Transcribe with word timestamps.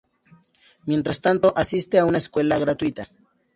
Mientras 0.87 1.21
tanto, 1.21 1.53
asiste 1.55 1.99
a 1.99 2.05
una 2.05 2.17
escuela 2.17 2.57
gratuita. 2.57 3.07